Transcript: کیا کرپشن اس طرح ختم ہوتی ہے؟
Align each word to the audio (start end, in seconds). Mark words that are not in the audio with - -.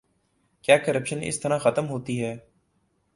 کیا 0.63 0.77
کرپشن 0.77 1.19
اس 1.21 1.39
طرح 1.39 1.57
ختم 1.57 1.89
ہوتی 1.89 2.23
ہے؟ 2.23 2.35